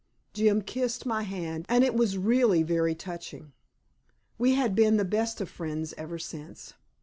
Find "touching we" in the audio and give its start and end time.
2.95-4.55